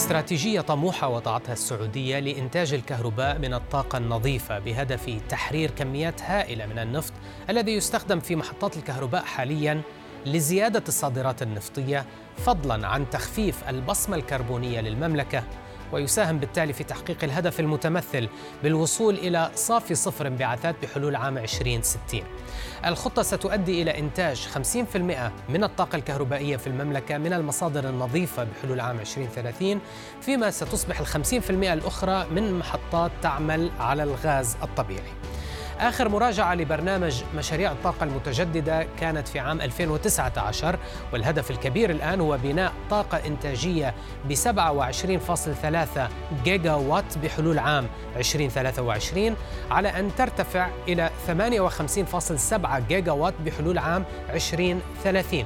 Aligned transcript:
استراتيجية 0.00 0.60
طموحة 0.60 1.08
وضعتها 1.08 1.52
السعودية 1.52 2.18
لإنتاج 2.18 2.74
الكهرباء 2.74 3.38
من 3.38 3.54
الطاقة 3.54 3.98
النظيفة 3.98 4.58
بهدف 4.58 5.20
تحرير 5.28 5.70
كميات 5.70 6.22
هائلة 6.22 6.66
من 6.66 6.78
النفط 6.78 7.12
الذي 7.50 7.72
يستخدم 7.72 8.20
في 8.20 8.36
محطات 8.36 8.76
الكهرباء 8.76 9.24
حالياً 9.24 9.82
لزيادة 10.26 10.82
الصادرات 10.88 11.42
النفطية 11.42 12.06
فضلاً 12.36 12.86
عن 12.86 13.10
تخفيف 13.10 13.68
البصمة 13.68 14.16
الكربونية 14.16 14.80
للمملكة. 14.80 15.44
ويساهم 15.92 16.38
بالتالي 16.38 16.72
في 16.72 16.84
تحقيق 16.84 17.24
الهدف 17.24 17.60
المتمثل 17.60 18.28
بالوصول 18.62 19.14
إلى 19.14 19.50
صافي 19.54 19.94
صفر 19.94 20.26
انبعاثات 20.26 20.74
بحلول 20.82 21.16
عام 21.16 21.38
2060 21.38 22.22
الخطة 22.86 23.22
ستؤدي 23.22 23.82
إلى 23.82 23.98
إنتاج 23.98 24.48
50% 24.94 24.96
من 25.48 25.64
الطاقة 25.64 25.96
الكهربائية 25.96 26.56
في 26.56 26.66
المملكة 26.66 27.18
من 27.18 27.32
المصادر 27.32 27.88
النظيفة 27.88 28.44
بحلول 28.44 28.80
عام 28.80 29.00
2030 29.00 29.80
فيما 30.20 30.50
ستصبح 30.50 31.00
ال 31.00 31.06
50% 31.06 31.50
الأخرى 31.50 32.26
من 32.30 32.58
محطات 32.58 33.10
تعمل 33.22 33.70
على 33.80 34.02
الغاز 34.02 34.56
الطبيعي. 34.62 35.12
آخر 35.80 36.08
مراجعة 36.08 36.54
لبرنامج 36.54 37.22
مشاريع 37.36 37.72
الطاقة 37.72 38.04
المتجددة 38.04 38.86
كانت 39.00 39.28
في 39.28 39.38
عام 39.38 39.60
2019 39.60 40.78
والهدف 41.12 41.50
الكبير 41.50 41.90
الآن 41.90 42.20
هو 42.20 42.38
بناء 42.42 42.72
طاقة 42.90 43.26
إنتاجية 43.26 43.94
ب 44.28 44.34
27.3 44.34 44.40
جيجا 46.44 46.74
وات 46.74 47.18
بحلول 47.18 47.58
عام 47.58 47.86
2023 48.16 49.36
على 49.70 49.88
أن 49.88 50.14
ترتفع 50.14 50.68
إلى 50.88 51.10
58.7 51.28 52.78
جيجا 52.88 53.12
وات 53.12 53.34
بحلول 53.44 53.78
عام 53.78 54.04
2030 54.30 55.44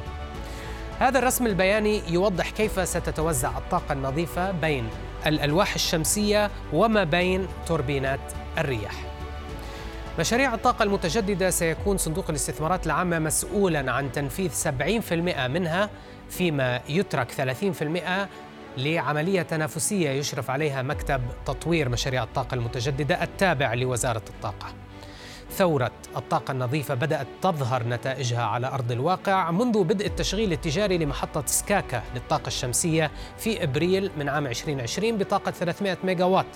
هذا 0.98 1.18
الرسم 1.18 1.46
البياني 1.46 2.02
يوضح 2.08 2.50
كيف 2.50 2.88
ستتوزع 2.88 3.58
الطاقة 3.58 3.92
النظيفة 3.92 4.50
بين 4.50 4.88
الألواح 5.26 5.74
الشمسية 5.74 6.50
وما 6.72 7.04
بين 7.04 7.46
توربينات 7.66 8.20
الرياح. 8.58 9.13
مشاريع 10.18 10.54
الطاقة 10.54 10.82
المتجددة 10.82 11.50
سيكون 11.50 11.98
صندوق 11.98 12.30
الاستثمارات 12.30 12.86
العامة 12.86 13.18
مسؤولا 13.18 13.92
عن 13.92 14.12
تنفيذ 14.12 14.50
70% 15.10 15.12
منها 15.48 15.90
فيما 16.30 16.80
يترك 16.88 17.56
30% 18.78 18.78
لعملية 18.78 19.42
تنافسية 19.42 20.10
يشرف 20.10 20.50
عليها 20.50 20.82
مكتب 20.82 21.20
تطوير 21.46 21.88
مشاريع 21.88 22.22
الطاقة 22.22 22.54
المتجددة 22.54 23.22
التابع 23.22 23.74
لوزارة 23.74 24.22
الطاقة. 24.30 24.66
ثورة 25.56 25.90
الطاقة 26.16 26.52
النظيفة 26.52 26.94
بدأت 26.94 27.26
تظهر 27.42 27.88
نتائجها 27.88 28.42
على 28.42 28.66
أرض 28.66 28.92
الواقع 28.92 29.50
منذ 29.50 29.84
بدء 29.84 30.06
التشغيل 30.06 30.52
التجاري 30.52 30.98
لمحطة 30.98 31.42
سكاكا 31.46 32.02
للطاقة 32.14 32.46
الشمسية 32.46 33.10
في 33.38 33.64
إبريل 33.64 34.10
من 34.18 34.28
عام 34.28 34.46
2020 34.46 35.18
بطاقة 35.18 35.50
300 35.50 35.96
ميجا 36.04 36.24
وات 36.24 36.46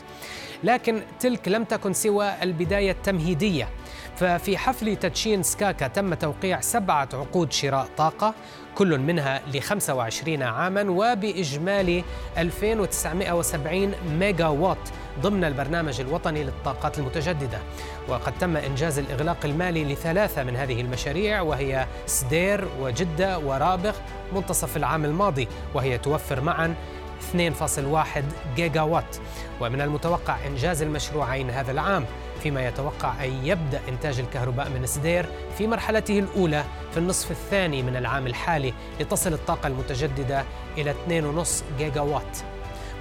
لكن 0.64 1.02
تلك 1.20 1.48
لم 1.48 1.64
تكن 1.64 1.92
سوى 1.92 2.42
البداية 2.42 2.90
التمهيدية. 2.90 3.68
ففي 4.16 4.58
حفل 4.58 4.96
تدشين 4.96 5.42
سكاكا 5.42 5.88
تم 5.88 6.14
توقيع 6.14 6.60
سبعة 6.60 7.08
عقود 7.12 7.52
شراء 7.52 7.88
طاقة 7.96 8.34
كل 8.74 8.98
منها 8.98 9.42
ل 9.54 9.60
25 9.60 10.42
عاما 10.42 10.82
وبإجمالي 10.90 12.04
2970 12.38 13.94
ميجا 14.18 14.46
وات 14.46 14.88
ضمن 15.22 15.44
البرنامج 15.44 16.00
الوطني 16.00 16.44
للطاقات 16.44 16.98
المتجددة. 16.98 17.58
وقد 18.08 18.38
تم 18.38 18.56
إنجاز 18.56 18.98
الإغلاق 18.98 19.38
المالي 19.44 19.84
لثلاثة 19.84 20.44
من 20.44 20.56
هذه 20.56 20.80
المشاريع 20.80 21.40
وهي 21.40 21.86
سدير 22.06 22.68
وجدة 22.80 23.38
ورابغ 23.38 23.96
منتصف 24.34 24.76
العام 24.76 25.04
الماضي 25.04 25.48
وهي 25.74 25.98
توفر 25.98 26.40
معا 26.40 26.74
2.1 27.32 28.22
جيجا 28.56 28.82
وات 28.82 29.16
ومن 29.60 29.80
المتوقع 29.80 30.46
إنجاز 30.46 30.82
المشروعين 30.82 31.50
هذا 31.50 31.72
العام 31.72 32.04
فيما 32.42 32.68
يتوقع 32.68 33.24
أن 33.24 33.46
يبدأ 33.46 33.80
إنتاج 33.88 34.20
الكهرباء 34.20 34.68
من 34.68 34.86
سدير 34.86 35.26
في 35.58 35.66
مرحلته 35.66 36.18
الأولى 36.18 36.64
في 36.92 36.96
النصف 36.98 37.30
الثاني 37.30 37.82
من 37.82 37.96
العام 37.96 38.26
الحالي 38.26 38.74
لتصل 39.00 39.32
الطاقة 39.32 39.66
المتجددة 39.66 40.44
إلى 40.78 40.94
2.5 41.44 41.48
جيجا 41.78 42.00
وات 42.00 42.38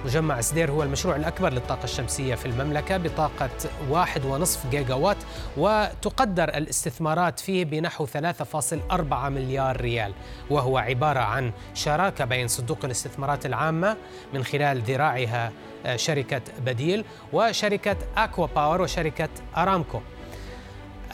مجمع 0.04 0.40
سدير 0.40 0.70
هو 0.70 0.82
المشروع 0.82 1.16
الأكبر 1.16 1.52
للطاقة 1.52 1.84
الشمسية 1.84 2.34
في 2.34 2.46
المملكة 2.46 2.96
بطاقة 2.96 3.50
واحد 3.90 4.24
ونصف 4.24 4.66
جيجا 4.70 4.94
وات 4.94 5.16
وتقدر 5.56 6.48
الاستثمارات 6.48 7.40
فيه 7.40 7.64
بنحو 7.64 8.06
3.4 8.06 9.28
مليار 9.28 9.80
ريال. 9.80 10.12
وهو 10.50 10.78
عبارة 10.78 11.20
عن 11.20 11.52
شراكة 11.74 12.24
بين 12.24 12.48
صندوق 12.48 12.78
الاستثمارات 12.84 13.46
العامة 13.46 13.96
من 14.34 14.44
خلال 14.44 14.82
ذراعها 14.82 15.52
آه، 15.86 15.96
شركة 15.96 16.42
بديل 16.66 17.04
وشركة 17.32 17.96
أكوا 18.16 18.46
باور 18.46 18.82
وشركة 18.82 19.28
أرامكو. 19.56 20.00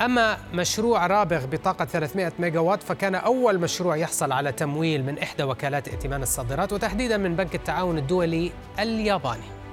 أما 0.01 0.39
مشروع 0.55 1.07
رابغ 1.07 1.47
بطاقة 1.47 1.85
300 1.85 2.33
ميجا 2.39 2.61
وات 2.61 2.83
فكان 2.83 3.15
أول 3.15 3.59
مشروع 3.59 3.97
يحصل 3.97 4.33
على 4.33 4.53
تمويل 4.53 5.05
من 5.05 5.19
إحدى 5.19 5.43
وكالات 5.43 5.89
ائتمان 5.89 6.23
الصادرات 6.23 6.73
وتحديدا 6.73 7.17
من 7.17 7.37
بنك 7.37 7.55
التعاون 7.55 7.99
الدولي 7.99 8.53
الياباني. 8.79 9.64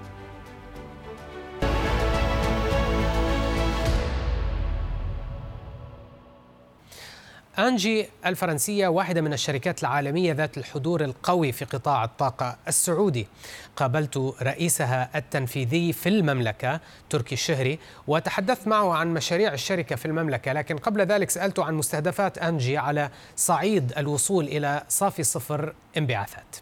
أنجي 7.60 8.08
الفرنسية 8.26 8.88
واحدة 8.88 9.22
من 9.22 9.34
الشركات 9.34 9.82
العالمية 9.82 10.34
ذات 10.34 10.58
الحضور 10.58 11.04
القوي 11.04 11.52
في 11.52 11.66
قطاع 11.66 12.04
الطاقة 12.04 12.58
السعودي. 12.68 13.28
قابلت 13.76 14.36
رئيسها 14.42 15.10
التنفيذي 15.16 15.94
في 15.94 16.10
المملكة 16.10 16.80
تركي 17.10 17.36
الشهري 17.36 17.80
وتحدثت 18.08 18.68
معه 18.68 18.94
عن 18.94 19.14
مشاريع 19.14 19.54
الشركة 19.54 19.96
في 19.96 20.06
المملكة. 20.06 20.54
لكن 20.54 20.78
قبل 20.78 21.02
ذلك 21.02 21.30
سألته 21.30 21.64
عن 21.64 21.74
مستهدفات 21.74 22.38
أنجي 22.38 22.78
على 22.78 23.10
صعيد 23.36 23.94
الوصول 23.98 24.46
إلى 24.46 24.84
صافي 24.88 25.24
صفر 25.24 25.74
انبعاثات. 25.98 26.56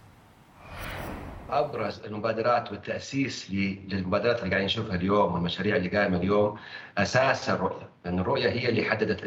أبرز 1.50 2.00
المبادرات 2.06 2.71
والتأسيس 2.71 3.51
للمبادرات 3.51 4.39
اللي 4.39 4.50
قاعدين 4.50 4.66
نشوفها 4.66 4.95
اليوم 4.95 5.33
والمشاريع 5.33 5.75
اللي 5.75 5.97
قائمة 5.97 6.17
اليوم 6.17 6.59
أساس 6.97 7.50
الرؤيه، 7.50 7.89
لأن 8.06 8.19
الرؤية 8.19 8.50
هي 8.50 8.69
اللي 8.69 8.89
حددت 8.89 9.19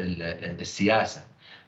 السياسة. 0.61 1.21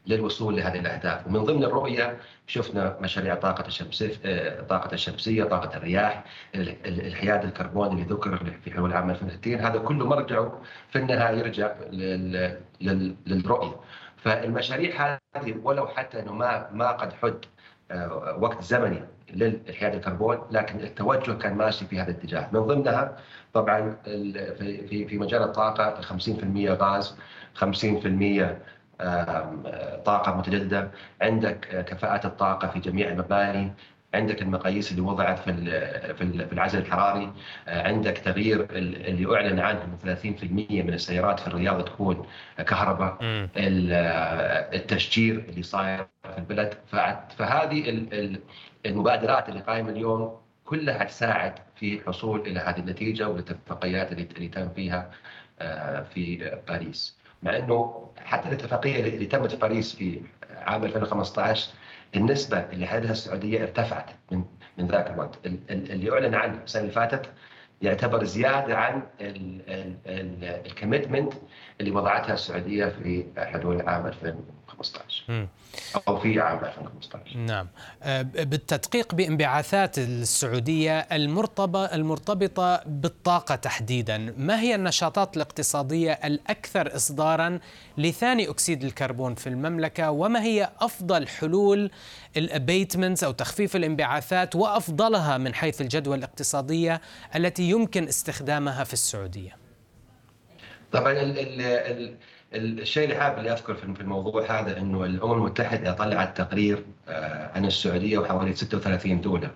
للوصول 0.07 0.55
لهذه 0.57 0.79
الأهداف. 0.79 1.27
ومن 1.27 1.39
ضمن 1.43 1.63
الرؤية 1.63 2.17
شفنا 2.47 2.97
مشاريع 3.01 3.35
طاقة 3.35 3.67
الشمسيه 3.67 4.11
طاقة 4.69 4.93
الشمسية 4.93 5.43
طاقة 5.43 5.77
الرياح 5.77 6.23
الحياد 6.85 7.43
الكربون 7.43 7.87
اللي 7.87 8.03
ذكر 8.03 8.37
في 8.63 8.71
حلول 8.71 8.93
عام 8.93 9.09
2060 9.09 9.55
هذا 9.55 9.79
كله 9.79 10.05
مرجعه 10.07 10.61
في 10.89 10.99
النهاية 10.99 11.37
يرجع 11.37 11.75
للرؤية. 13.27 13.75
فالمشاريع 14.17 15.19
هذه 15.35 15.55
ولو 15.63 15.87
حتى 15.87 16.19
إنه 16.19 16.33
ما 16.33 16.69
ما 16.71 16.91
قد 16.91 17.13
حد 17.13 17.45
آه، 17.91 18.37
وقت 18.39 18.63
زمني 18.63 19.03
للحياد 19.33 19.95
الكربون 19.95 20.41
لكن 20.51 20.79
التوجه 20.79 21.31
كان 21.31 21.53
ماشي 21.57 21.85
في 21.85 22.01
هذا 22.01 22.11
الاتجاه. 22.11 22.49
من 22.51 22.59
ضمنها 22.59 23.17
طبعا 23.53 23.97
في 24.03 25.05
في 25.09 25.17
مجال 25.17 25.43
الطاقة 25.43 26.01
50% 26.01 26.69
غاز 26.69 27.15
50% 27.55 28.57
طاقة 30.05 30.37
متجددة 30.37 30.91
عندك 31.21 31.85
كفاءات 31.89 32.25
الطاقة 32.25 32.67
في 32.67 32.79
جميع 32.79 33.09
المباني 33.09 33.71
عندك 34.13 34.41
المقاييس 34.41 34.91
اللي 34.91 35.01
وضعت 35.01 35.39
في 35.39 35.53
في 36.13 36.53
العزل 36.53 36.79
الحراري 36.79 37.33
عندك 37.67 38.17
تغيير 38.17 38.67
اللي 38.71 39.35
أعلن 39.35 39.59
عنه 39.59 39.83
انه 39.83 40.15
30% 40.15 40.43
من 40.71 40.93
السيارات 40.93 41.39
في 41.39 41.47
الرياض 41.47 41.85
تكون 41.85 42.25
كهرباء 42.57 43.17
التشجير 44.75 45.45
اللي 45.49 45.63
صاير 45.63 46.07
في 46.23 46.37
البلد 46.37 46.73
فهذه 47.37 48.05
المبادرات 48.85 49.49
اللي 49.49 49.59
قائمة 49.61 49.89
اليوم 49.89 50.37
كلها 50.65 51.03
تساعد 51.03 51.53
في 51.75 51.93
الحصول 51.93 52.39
إلى 52.41 52.59
هذه 52.59 52.79
النتيجة 52.79 53.29
والاتفاقيات 53.29 54.11
اللي 54.11 54.47
تم 54.47 54.69
فيها 54.69 55.11
آه، 55.59 56.01
في 56.03 56.51
باريس. 56.67 57.17
مع 57.45 57.57
انه 57.57 58.09
حتى 58.25 58.47
الاتفاقية 58.47 58.99
اللي 59.15 59.25
تمت 59.25 59.51
في 59.51 59.57
باريس 59.57 59.95
في 59.95 60.21
عام 60.55 60.83
2015 60.83 61.71
النسبة 62.15 62.57
اللي 62.59 62.87
حددها 62.87 63.11
السعودية 63.11 63.61
ارتفعت 63.63 64.05
من 64.31 64.43
من 64.77 64.87
ذاك 64.87 65.11
الوقت. 65.11 65.39
اللي 65.69 66.11
أعلن 66.11 66.35
عنه 66.35 66.63
السنة 66.63 66.81
اللي 66.81 66.93
فاتت 66.93 67.29
يعتبر 67.81 68.23
زيادة 68.23 68.77
عن 68.77 69.01
الكوميتمنت 70.65 71.33
اللي 71.81 71.91
وضعتها 71.91 72.33
السعودية 72.33 72.85
في 72.85 73.25
حلول 73.37 73.81
عام 73.89 74.05
2015 74.79 75.47
أو 76.07 76.19
في 76.19 76.39
عام 76.39 76.65
2015 76.65 77.37
نعم. 77.37 77.67
أه، 78.03 78.21
بالتدقيق 78.21 79.15
بانبعاثات 79.15 79.97
السعودية 79.97 80.99
المرتبطه 80.99 81.85
المرتبطة 81.85 82.81
بالطاقة 82.85 83.55
تحديدا. 83.55 84.17
ما 84.37 84.59
هي 84.59 84.75
النشاطات 84.75 85.35
الاقتصادية 85.37 86.11
الأكثر 86.11 86.95
اصدارا 86.95 87.59
لثاني 87.97 88.49
أكسيد 88.49 88.83
الكربون 88.83 89.35
في 89.35 89.47
المملكة؟ 89.47 90.11
وما 90.11 90.43
هي 90.43 90.71
أفضل 90.79 91.27
حلول 91.27 91.91
الأبيتمنتس 92.37 93.23
أو 93.23 93.31
تخفيف 93.31 93.75
الانبعاثات 93.75 94.55
وأفضلها 94.55 95.37
من 95.37 95.53
حيث 95.53 95.81
الجدوى 95.81 96.17
الاقتصادية 96.17 97.01
التي 97.35 97.63
يمكن 97.69 98.07
استخدامها 98.07 98.83
في 98.83 98.93
السعودية؟ 98.93 99.64
طبعا 100.95 101.11
ال 101.11 101.39
ال 101.39 101.61
ال 102.53 102.79
الشيء 102.81 103.03
اللي 103.03 103.15
حابب 103.15 103.47
أذكر 103.47 103.75
في 103.75 104.01
الموضوع 104.01 104.59
هذا 104.59 104.77
إنه 104.77 105.05
الأمم 105.05 105.33
المتحدة 105.33 105.91
طلعت 105.93 106.37
تقرير 106.37 106.85
آه، 107.07 107.51
عن 107.55 107.65
السعودية 107.65 108.17
وحوالي 108.17 108.55
36 108.55 109.21
دولة. 109.21 109.51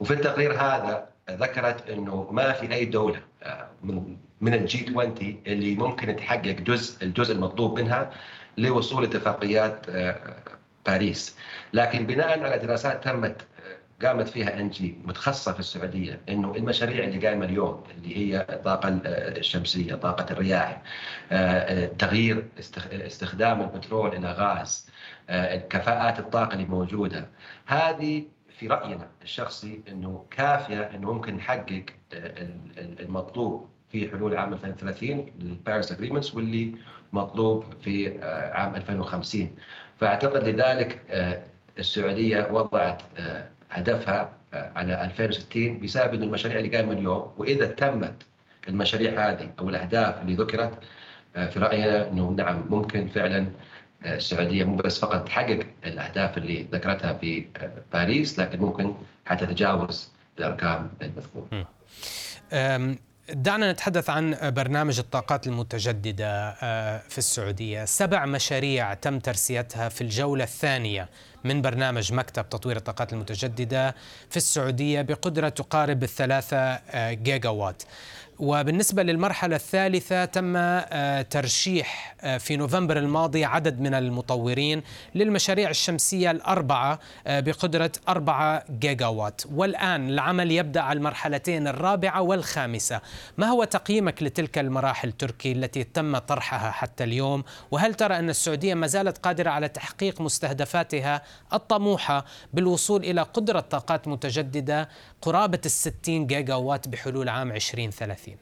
وفي 0.00 0.14
التقرير 0.14 0.52
هذا 0.52 1.08
ذكرت 1.30 1.90
إنه 1.90 2.28
ما 2.30 2.52
في 2.52 2.74
أي 2.74 2.84
دولة 2.84 3.20
آه، 3.42 3.68
من 3.82 4.16
من 4.40 4.54
ال 4.54 4.70
G 4.70 4.86
20 4.90 5.14
اللي 5.46 5.74
ممكن 5.74 6.16
تحقق 6.16 6.50
جزء 6.60 7.04
الجزء 7.04 7.34
المطلوب 7.34 7.78
منها 7.78 8.10
لوصول 8.58 9.04
اتفاقيات 9.04 9.86
آه، 9.88 10.36
باريس. 10.86 11.36
لكن 11.72 12.06
بناء 12.06 12.40
على 12.42 12.58
دراسات 12.58 13.04
تمت 13.04 13.46
قامت 14.02 14.28
فيها 14.28 14.60
NGO 14.60 14.98
متخصصة 15.04 15.52
في 15.52 15.60
السعودية 15.60 16.20
إنه 16.28 16.54
المشاريع 16.56 17.04
اللي 17.04 17.26
قايمة 17.26 17.44
اليوم 17.44 17.82
اللي 17.90 18.16
هي 18.16 18.46
الطاقة 18.50 19.00
الشمسية، 19.06 19.94
طاقة 19.94 20.32
الرياح، 20.32 20.82
آه، 21.32 21.86
تغيير 21.86 22.48
استخدام 22.84 23.60
البترول 23.60 24.16
إلى 24.16 24.32
غاز، 24.32 24.90
آه، 25.30 25.56
كفاءات 25.56 26.18
الطاقة 26.18 26.54
اللي 26.54 26.64
موجودة، 26.64 27.28
هذه 27.66 28.24
في 28.58 28.66
رأينا 28.66 29.08
الشخصي 29.22 29.80
إنه 29.88 30.24
كافية 30.30 30.80
إنه 30.80 31.12
ممكن 31.12 31.34
نحقق 31.36 31.84
آه، 32.14 32.48
المطلوب 32.78 33.68
في 33.92 34.10
حلول 34.10 34.36
عام 34.36 34.52
2030 34.52 35.32
للباريس 35.38 35.92
اجريمنتس 35.92 36.34
واللي 36.34 36.74
مطلوب 37.12 37.64
في 37.82 38.18
عام 38.54 38.74
2050 38.74 39.56
فأعتقد 40.00 40.48
لذلك 40.48 41.00
السعودية 41.78 42.48
وضعت 42.50 43.02
هدفها 43.70 44.32
آه، 44.54 44.72
على 44.76 45.04
2060 45.04 45.80
بسبب 45.80 46.14
ان 46.14 46.22
المشاريع 46.22 46.58
اللي 46.58 46.76
قايمة 46.76 46.92
اليوم 46.92 47.32
وإذا 47.38 47.66
تمت 47.66 48.22
المشاريع 48.68 49.30
هذه 49.30 49.50
أو 49.58 49.68
الأهداف 49.68 50.22
اللي 50.22 50.34
ذكرت 50.34 50.78
آه، 51.36 51.46
في 51.46 51.58
راينا 51.58 52.08
إنه 52.08 52.30
نعم 52.30 52.66
ممكن 52.70 53.08
فعلا 53.08 53.46
آه، 54.04 54.16
السعودية 54.16 54.64
مو 54.64 54.76
بس 54.76 54.98
فقط 54.98 55.26
تحقق 55.26 55.66
الأهداف 55.84 56.38
اللي 56.38 56.66
ذكرتها 56.72 57.12
في 57.12 57.46
باريس 57.92 58.38
لكن 58.38 58.58
ممكن 58.58 58.94
حتى 59.26 59.46
تتجاوز 59.46 60.12
الأرقام 60.38 60.90
المذكورة. 61.02 61.66
دعنا 63.34 63.72
نتحدث 63.72 64.10
عن 64.10 64.36
برنامج 64.42 64.98
الطاقات 64.98 65.46
المتجددة 65.46 66.52
في 67.08 67.18
السعودية. 67.18 67.84
سبع 67.84 68.26
مشاريع 68.26 68.94
تم 68.94 69.18
ترسيتها 69.18 69.88
في 69.88 70.00
الجولة 70.00 70.44
الثانية. 70.44 71.08
من 71.46 71.62
برنامج 71.62 72.12
مكتب 72.12 72.48
تطوير 72.48 72.76
الطاقات 72.76 73.12
المتجددة 73.12 73.94
في 74.30 74.36
السعودية 74.36 75.02
بقدرة 75.02 75.48
تقارب 75.48 76.02
الثلاثة 76.02 76.56
آه، 76.56 77.12
جيجا 77.12 77.48
وات 77.48 77.82
وبالنسبة 78.38 79.02
للمرحلة 79.02 79.56
الثالثة 79.56 80.24
تم 80.24 80.56
آه، 80.56 81.22
ترشيح 81.22 82.16
آه، 82.20 82.38
في 82.38 82.56
نوفمبر 82.56 82.98
الماضي 82.98 83.44
عدد 83.44 83.80
من 83.80 83.94
المطورين 83.94 84.82
للمشاريع 85.14 85.70
الشمسية 85.70 86.30
الأربعة 86.30 86.98
بقدرة 87.26 87.92
4 88.08 88.64
جيجا 88.70 89.06
وات 89.06 89.42
والآن 89.54 90.08
العمل 90.08 90.52
يبدأ 90.52 90.80
على 90.80 90.96
المرحلتين 90.96 91.68
الرابعة 91.68 92.22
والخامسة. 92.22 93.00
ما 93.38 93.46
هو 93.46 93.64
تقييمك 93.64 94.22
لتلك 94.22 94.58
المراحل 94.58 95.12
تركي 95.12 95.52
التي 95.52 95.84
تم 95.84 96.18
طرحها 96.18 96.70
حتى 96.70 97.04
اليوم؟ 97.04 97.44
وهل 97.70 97.94
ترى 97.94 98.18
أن 98.18 98.30
السعودية 98.30 98.74
ما 98.74 98.86
زالت 98.86 99.18
قادرة 99.18 99.50
على 99.50 99.68
تحقيق 99.68 100.20
مستهدفاتها 100.20 101.22
الطموحة 101.52 102.24
بالوصول 102.52 103.04
إلى 103.04 103.22
قدرة 103.22 103.60
طاقات 103.60 104.08
متجددة 104.08 104.88
قرابة 105.22 105.60
الستين 105.64 106.26
جيجا 106.26 106.54
وات 106.54 106.88
بحلول 106.88 107.28
عام 107.28 107.52
2030 107.52 108.36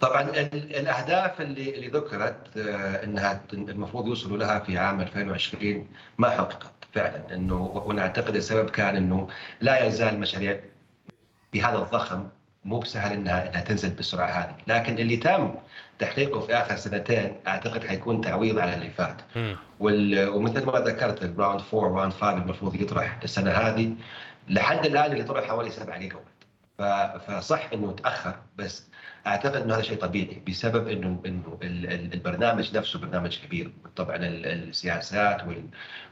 طبعا 0.00 0.22
الأهداف 0.52 1.40
اللي 1.40 1.74
اللي 1.74 1.88
ذكرت 1.88 2.56
آه، 2.56 3.04
إنها 3.04 3.40
المفروض 3.52 4.06
يوصلوا 4.06 4.38
لها 4.38 4.58
في 4.58 4.78
عام 4.78 5.00
2020 5.00 5.88
ما 6.18 6.30
حققت 6.30 6.72
فعلا 6.92 7.34
إنه 7.34 7.82
ونعتقد 7.86 8.36
السبب 8.36 8.70
كان 8.70 8.96
إنه 8.96 9.28
لا 9.60 9.86
يزال 9.86 10.20
مشاريع 10.20 10.60
بهذا 11.52 11.78
الضخم 11.78 12.28
مو 12.64 12.78
بسهل 12.78 13.12
انها 13.12 13.48
إنها 13.48 13.60
تنزل 13.60 13.90
بالسرعه 13.90 14.26
هذه، 14.26 14.56
لكن 14.66 14.98
اللي 14.98 15.16
تم 15.16 15.54
تحقيقه 15.98 16.40
في 16.40 16.54
آخر 16.54 16.76
سنتين 16.76 17.34
أعتقد 17.46 17.84
حيكون 17.84 18.20
تعويض 18.20 18.58
على 18.58 18.74
اللي 18.74 18.90
فات. 18.90 19.16
ومثل 19.80 20.66
ما 20.66 20.72
ذكرت 20.72 21.22
ال 21.24 21.30
round 21.30 21.62
4 21.74 21.98
round 21.98 22.12
5 22.12 22.32
المفروض 22.32 22.74
يطرح 22.74 23.18
السنة 23.24 23.50
هذه. 23.50 23.94
لحد 24.48 24.86
الآن 24.86 25.12
اللي 25.12 25.24
طلع 25.24 25.46
حوالي 25.46 25.70
7 25.70 25.98
جيجا 25.98 26.16
وات 26.16 27.22
فصح 27.22 27.72
إنه 27.72 27.92
تأخر 27.92 28.34
بس 28.56 28.86
أعتقد 29.26 29.62
إنه 29.62 29.74
هذا 29.74 29.82
شيء 29.82 29.98
طبيعي 29.98 30.42
بسبب 30.48 30.88
انه 30.88 31.22
إنه 31.26 31.58
البرنامج 32.14 32.76
نفسه 32.76 32.98
برنامج 32.98 33.38
كبير. 33.38 33.72
طبعا 33.96 34.16
السياسات 34.16 35.42
وال 35.46 35.66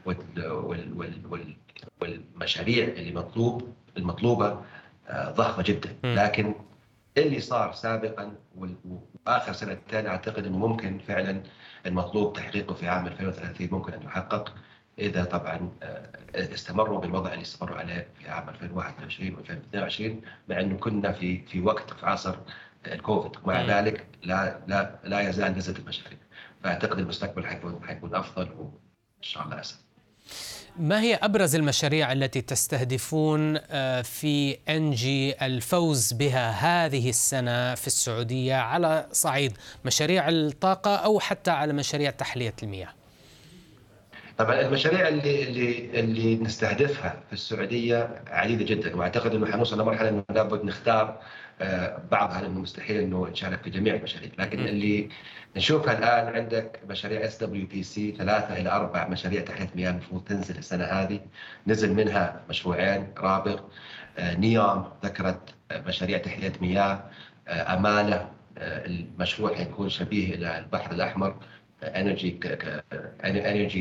وال 0.05 0.93
وال 1.29 1.55
والمشاريع 2.01 2.87
اللي 2.87 3.11
مطلوب 3.11 3.73
المطلوبة 3.97 4.61
ضخمة 5.11 5.63
جدا. 5.63 5.95
لكن 6.03 6.55
اللي 7.17 7.39
صار 7.39 7.73
سابقا 7.73 8.35
وآخر 9.25 9.53
سنتين 9.53 10.07
أعتقد 10.07 10.45
إنه 10.45 10.57
ممكن 10.57 10.99
فعلا 10.99 11.43
المطلوب 11.85 12.33
تحقيقه 12.33 12.73
في 12.73 12.87
عام 12.87 13.07
2030 13.07 13.67
ممكن 13.71 13.93
أن 13.93 14.01
يحقق 14.03 14.55
إذا 14.99 15.23
طبعا 15.23 15.71
آه، 15.83 16.09
استمروا 16.35 16.99
بالوضع 16.99 17.31
اللي 17.33 17.41
استمروا 17.41 17.77
عليه 17.77 18.07
في 18.19 18.29
عام 18.29 18.49
2021 18.49 19.37
و2022 19.37 20.25
مع 20.49 20.59
إنه 20.59 20.77
كنا 20.77 21.11
في 21.11 21.45
في 21.45 21.61
وقت 21.61 21.93
في 21.93 22.05
عصر 22.05 22.35
الكوفيد. 22.87 23.31
ومع 23.43 23.61
ذلك 23.61 24.07
لا 24.23 24.59
لا 24.67 24.99
لا 25.03 25.29
يزال 25.29 25.57
نزلت 25.57 25.79
المشاريع. 25.79 26.17
فأعتقد 26.63 26.99
المستقبل 26.99 27.45
حيكون 27.45 27.79
حيكون 27.87 28.15
أفضل 28.15 28.51
وإن 28.51 28.71
شاء 29.21 29.43
الله 29.45 29.59
اسهل 29.59 29.79
ما 30.77 31.01
هي 31.01 31.15
أبرز 31.15 31.55
المشاريع 31.55 32.11
التي 32.11 32.41
تستهدفون 32.41 33.59
آه، 33.71 34.01
في 34.01 34.57
انجي 34.69 35.45
الفوز 35.45 36.13
بها 36.13 36.49
هذه 36.49 37.09
السنة 37.09 37.75
في 37.75 37.87
السعودية 37.87 38.55
على 38.55 39.05
صعيد 39.11 39.57
مشاريع 39.85 40.29
الطاقة 40.29 40.95
أو 40.95 41.19
حتى 41.19 41.51
على 41.51 41.73
مشاريع 41.73 42.11
تحلية 42.11 42.53
المياه؟ 42.63 42.89
طبعا 44.37 44.61
المشاريع 44.61 45.07
اللي 45.07 45.43
اللي 45.43 45.99
اللي 45.99 46.35
نستهدفها 46.35 47.23
في 47.27 47.33
السعودية 47.33 48.21
عديدة 48.27 48.65
جدا 48.65 48.95
وأعتقد 48.95 49.35
أنه 49.35 49.51
حنوصل 49.51 49.81
لمرحله 49.81 50.09
إنه 50.09 50.23
لابد 50.29 50.65
نختار 50.65 51.19
بعضها 52.11 52.41
لأنه 52.41 52.59
مستحيل 52.59 53.01
إنه 53.01 53.27
نشارك 53.27 53.63
في 53.63 53.69
جميع 53.69 53.95
المشاريع 53.95 54.29
لكن 54.39 54.59
اللي 54.59 55.09
نشوفها 55.55 55.97
الآن 55.97 56.35
عندك 56.35 56.79
مشاريع 56.89 57.25
SWPC 57.25 58.15
ثلاثة 58.17 58.57
إلى 58.57 58.69
أربع 58.69 59.07
مشاريع 59.07 59.41
تحليه 59.41 59.69
مياه 59.75 59.91
المفروض 59.91 60.23
تنزل 60.23 60.57
السنة 60.57 60.83
هذه. 60.83 61.19
نزل 61.67 61.93
منها 61.93 62.41
مشروعين 62.49 63.07
رابغ 63.17 63.59
آه، 64.17 64.35
نيوم 64.35 64.89
ذكرت 65.05 65.55
مشاريع 65.71 66.17
تحلية 66.17 66.53
مياه 66.61 67.03
آه، 67.47 67.73
أمانة 67.73 68.29
المشروع 68.57 69.55
حيكون 69.55 69.89
شبيه 69.89 70.35
إلى 70.35 70.59
البحر 70.59 70.91
الأحمر 70.91 71.35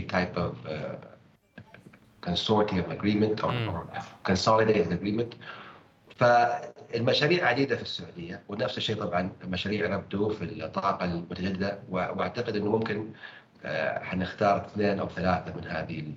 type 0.02 0.36
of 0.36 0.54
uh, 0.66 0.94
consortium 2.20 2.90
agreement 2.90 3.42
or, 3.44 3.52
mm. 3.52 3.72
or 3.72 3.88
consolidated 4.22 4.92
agreement. 4.92 5.34
فالمشاريع 6.92 7.46
عديدة 7.46 7.76
في 7.76 7.82
السعودية 7.82 8.42
ونفس 8.48 8.78
الشيء 8.78 8.96
طبعا 8.96 9.32
مشاريع 9.44 9.96
ربدو 9.96 10.28
في 10.28 10.44
الطاقة 10.44 11.04
المتجددة 11.04 11.78
وأعتقد 11.88 12.56
إنه 12.56 12.70
ممكن 12.70 13.12
حنختار 14.02 14.66
اثنين 14.66 14.98
أو 14.98 15.08
ثلاثة 15.08 15.56
من 15.56 15.66
هذه 15.66 16.12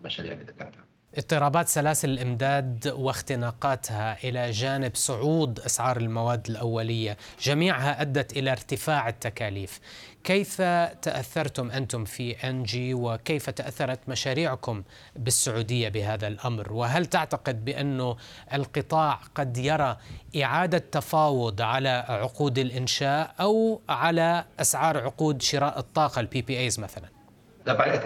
المشاريع 0.00 0.32
اللي 0.32 0.44
ذكرتها. 0.44 0.84
اضطرابات 1.18 1.68
سلاسل 1.68 2.10
الإمداد 2.10 2.94
واختناقاتها 2.96 4.16
إلى 4.24 4.50
جانب 4.50 4.94
صعود 4.94 5.60
أسعار 5.60 5.96
المواد 5.96 6.50
الأولية، 6.50 7.16
جميعها 7.42 8.02
أدت 8.02 8.36
إلى 8.36 8.52
ارتفاع 8.52 9.08
التكاليف. 9.08 9.80
كيف 10.24 10.62
تأثرتم 11.02 11.70
أنتم 11.70 12.04
في 12.04 12.48
ENGIE 12.48 12.94
وكيف 12.94 13.50
تأثرت 13.50 14.08
مشاريعكم 14.08 14.82
بالسعودية 15.16 15.88
بهذا 15.88 16.26
الأمر؟ 16.26 16.72
وهل 16.72 17.06
تعتقد 17.06 17.64
بأنه 17.64 18.16
القطاع 18.52 19.20
قد 19.34 19.56
يرى 19.56 19.96
إعادة 20.42 20.78
تفاوض 20.78 21.62
على 21.62 22.04
عقود 22.08 22.58
الإنشاء 22.58 23.34
أو 23.40 23.80
على 23.88 24.44
أسعار 24.60 24.98
عقود 24.98 25.42
شراء 25.42 25.78
الطاقة 25.78 26.20
ال 26.20 26.42
PPAs 26.42 26.80
مثلا؟ 26.80 27.19
طبعا 27.66 27.96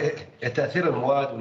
تأثير 0.40 0.88
المواد 0.88 1.34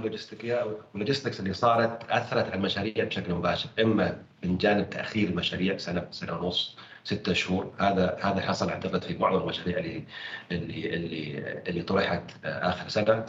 وال 0.94 1.02
logistics 1.02 1.40
اللي 1.40 1.54
صارت 1.54 2.12
أثرت 2.12 2.46
على 2.46 2.56
المشاريع 2.56 3.04
بشكل 3.04 3.34
مباشر 3.34 3.70
إما 3.80 4.18
من 4.44 4.58
جانب 4.58 4.90
تأخير 4.90 5.30
المشاريع 5.30 5.78
سنة 5.78 6.08
سنة 6.12 6.38
ونص 6.38 6.78
ستة 7.04 7.34
شهور. 7.34 7.72
هذا 7.80 8.18
هذا 8.22 8.42
حصل 8.42 8.70
أعتقد 8.70 9.04
في 9.04 9.18
معظم 9.18 9.42
المشاريع 9.42 9.78
اللي 9.78 10.04
اللي 10.52 10.94
اللي 10.96 11.62
اللي 11.68 11.82
طرحت 11.82 12.24
آخر 12.46 12.90
سنة. 12.90 13.26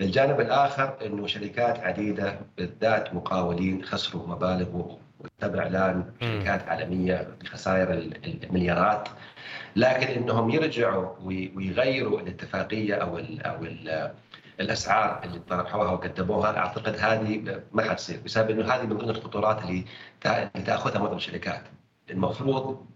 الجانب 0.00 0.40
الآخر 0.40 0.96
إنه 1.06 1.26
شركات 1.26 1.78
عديدة 1.78 2.40
بالذات 2.58 3.14
مقاولين 3.14 3.84
خسروا 3.84 4.26
مبالغ 4.26 4.96
وتم 5.20 5.58
إعلان 5.58 6.04
شركات 6.20 6.68
عالمية 6.68 7.28
بخسائر 7.40 7.92
المليارات. 8.24 9.08
لكن 9.76 10.06
إنهم 10.06 10.50
يرجعوا 10.50 11.14
ويغيروا 11.24 12.20
الاتفاقية 12.20 12.94
أو 12.94 13.18
ال 13.18 13.42
أو 13.42 13.64
ال 13.64 14.10
الأسعار 14.60 15.20
اللي 15.24 15.38
طرحوها 15.38 15.90
وقدموها 15.90 16.58
أعتقد 16.58 16.96
هذه 16.98 17.62
ما 17.72 17.90
حتصير 17.90 18.20
بسبب 18.24 18.50
إنه 18.50 18.74
هذه 18.74 18.82
من 18.82 18.96
ضمن 18.96 19.10
الخطورات 19.10 19.62
اللي 19.62 19.84
تأخذها 20.66 20.98
معظم 20.98 21.16
الشركات. 21.16 21.62
المفروض 22.10 22.86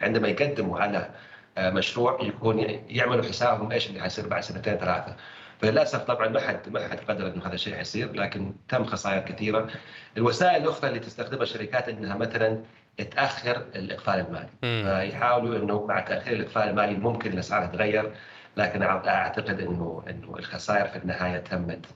عندما 0.00 0.28
يقدموا 0.28 0.80
على 0.80 1.10
آه، 1.58 1.70
مشروع 1.70 2.18
يكون 2.22 2.58
يعملوا 2.88 3.24
حسابهم 3.24 3.72
إيش 3.72 3.88
اللي 3.88 4.00
حيصير 4.00 4.28
بعد 4.28 4.42
سنتين 4.42 4.76
ثلاثة. 4.76 5.16
فللأسف 5.60 6.02
طبعا 6.02 6.28
ما 6.28 6.40
حد 6.40 6.68
ما 6.68 6.88
حد 6.88 6.98
قدر 6.98 7.26
إنه 7.26 7.46
هذا 7.46 7.54
الشيء 7.54 7.74
حيصير 7.76 8.12
لكن 8.12 8.54
تم 8.68 8.84
خسائر 8.84 9.20
كثيرة. 9.22 9.68
الوسائل 10.16 10.62
الأخرى 10.62 10.88
اللي 10.88 11.00
تستخدمها 11.00 11.42
الشركات 11.42 11.88
إنها 11.88 12.16
مثلا 12.16 12.62
تأخر 13.10 13.56
الإقفال 13.74 14.14
المالي. 14.14 14.48
فيحاولوا 14.60 15.56
إنه 15.56 15.86
مع 15.86 16.00
تأخير 16.00 16.32
الإقفال 16.36 16.62
المالي 16.62 16.94
ممكن 16.94 17.32
الأسعار 17.32 17.66
تتغير. 17.66 18.12
لكن 18.58 18.82
أعتقد 18.82 19.60
إنه 19.60 20.02
إنه 20.10 20.36
الخسائر 20.38 20.88
في 20.88 20.96
النهاية 20.96 21.38
تمت 21.38 21.86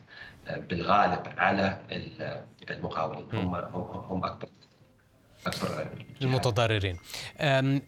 آه، 0.48 0.56
بالغالب 0.56 1.20
على 1.38 1.78
المقاولين. 2.70 3.26
هم 3.32 3.54
هم 3.94 4.24
أكبر. 4.24 4.48
المتضررين. 6.22 6.96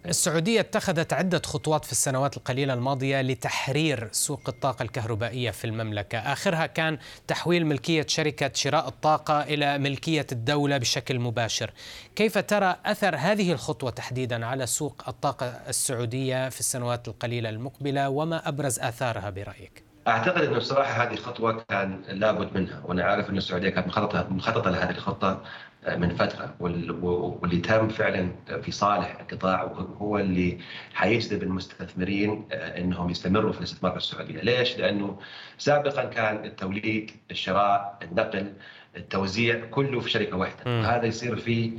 السعودية 0.06 0.60
اتخذت 0.60 1.12
عدة 1.12 1.42
خطوات 1.44 1.84
في 1.84 1.92
السنوات 1.92 2.36
القليلة 2.36 2.74
الماضية 2.74 3.20
لتحرير 3.20 4.08
سوق 4.12 4.40
الطاقة 4.48 4.82
الكهربائية 4.82 5.50
في 5.50 5.64
المملكة. 5.64 6.18
آخرها 6.18 6.66
كان 6.66 6.98
تحويل 7.26 7.66
ملكية 7.66 8.06
شركة 8.08 8.50
شراء 8.54 8.88
الطاقة 8.88 9.42
إلى 9.42 9.78
ملكية 9.78 10.26
الدولة 10.32 10.78
بشكل 10.78 11.18
مباشر. 11.18 11.72
كيف 12.16 12.38
ترى 12.38 12.76
أثر 12.84 13.16
هذه 13.16 13.52
الخطوة 13.52 13.90
تحديدا 13.90 14.46
على 14.46 14.66
سوق 14.66 15.02
الطاقة 15.08 15.46
السعودية 15.46 16.48
في 16.48 16.60
السنوات 16.60 17.08
القليلة 17.08 17.48
المقبلة؟ 17.48 18.08
وما 18.08 18.48
أبرز 18.48 18.78
آثارها 18.78 19.30
برأيك؟ 19.30 19.93
أعتقد 20.08 20.42
إنه 20.42 20.58
بصراحة 20.58 21.02
هذه 21.02 21.12
الخطوه 21.12 21.64
كان 21.68 22.02
لابد 22.08 22.56
منها 22.56 22.82
وأنا 22.84 23.04
عارف 23.04 23.30
ان 23.30 23.36
السعودية 23.36 23.68
كانت 23.70 23.86
مخططه 23.86 24.26
مخططة 24.30 24.70
لهذه 24.70 24.90
الخطة 24.90 25.42
من 25.88 26.14
فترة 26.14 26.54
واللي 26.60 27.56
تم 27.56 27.88
فعلا 27.88 28.32
في 28.62 28.70
صالح 28.70 29.20
القطاع 29.20 29.62
هو 29.98 30.18
اللي 30.18 30.58
حيجذب 30.94 31.42
المستثمرين 31.42 32.48
آه، 32.52 32.78
إنهم 32.78 33.10
يستمروا 33.10 33.52
في 33.52 33.58
الاستثمار 33.58 33.92
في 33.92 33.98
السعودية، 33.98 34.40
ليش؟ 34.40 34.78
لأنه 34.78 35.18
سابقا 35.58 36.04
كان 36.04 36.44
التوليد، 36.44 37.10
الشراء، 37.30 37.98
النقل، 38.02 38.52
التوزيع 38.96 39.66
كله 39.66 40.00
في 40.00 40.10
شركة 40.10 40.36
واحدة، 40.36 40.64
وهذا 40.80 41.06
يصير 41.06 41.36
في 41.36 41.78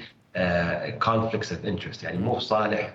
conflicts 0.99 1.53
of 1.53 1.65
interest 1.65 2.03
يعني 2.03 2.17
مو 2.17 2.39
صالح 2.39 2.93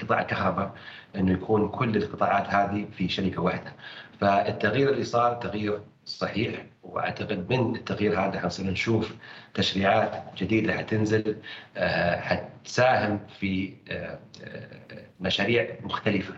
قطاع 0.00 0.20
الكهرباء 0.20 0.74
إنه 1.16 1.32
يكون 1.32 1.68
كل 1.68 1.96
القطاعات 1.96 2.46
هذه 2.46 2.86
في 2.96 3.08
شركة 3.08 3.42
واحدة 3.42 3.72
فالتغيير 4.20 4.90
اللي 4.90 5.04
صار 5.04 5.34
تغيير 5.34 5.80
صحيح 6.04 6.64
وأعتقد 6.82 7.52
من 7.52 7.76
التغيير 7.76 8.20
هذا 8.20 8.40
حنصير 8.40 8.66
نشوف 8.66 9.14
تشريعات 9.54 10.24
جديدة 10.36 10.72
حتنزل 10.72 11.36
آه، 11.76 12.20
حتساهم 12.20 13.20
في 13.40 13.72
آه، 13.90 14.18
آه، 14.44 15.06
مشاريع 15.20 15.68
مختلفة 15.82 16.34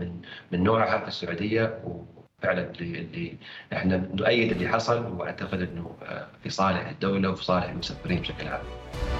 من 0.00 0.22
من 0.52 0.62
نوعها 0.62 0.98
في 0.98 1.08
السعودية 1.08 1.80
وفعلا 1.84 2.70
اللي 2.80 3.36
إحنا 3.72 3.96
نؤيد 4.14 4.52
اللي 4.52 4.68
حصل 4.68 5.06
وأعتقد 5.06 5.60
إنه 5.60 5.96
في 6.42 6.50
صالح 6.50 6.88
الدولة 6.88 7.30
وفي 7.30 7.44
صالح 7.44 7.64
المستثمرين 7.64 8.20
بشكل 8.20 8.48
عام. 8.48 9.19